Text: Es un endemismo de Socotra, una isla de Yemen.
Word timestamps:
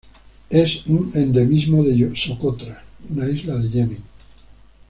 Es 0.49 0.83
un 0.87 1.11
endemismo 1.13 1.83
de 1.83 2.11
Socotra, 2.15 2.81
una 3.07 3.29
isla 3.29 3.55
de 3.57 3.69
Yemen. 3.69 4.03